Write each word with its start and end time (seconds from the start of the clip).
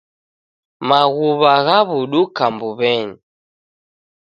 Maghuw'a 0.87 1.53
ghaw'uduka 1.65 2.43
mbuw'enyi. 2.53 3.15